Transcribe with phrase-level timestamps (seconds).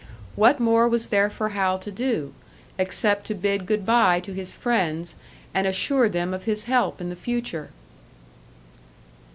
[0.35, 2.33] What more was there for Hal to do
[2.79, 5.13] except to bid good bye to his friends,
[5.53, 7.69] and assure them of his help in the future?